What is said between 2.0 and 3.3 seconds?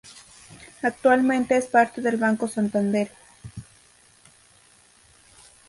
del Banco Santander.